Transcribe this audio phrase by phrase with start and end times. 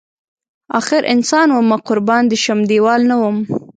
[0.79, 3.37] اخر انسان ومه قربان دی شم دیوال نه وم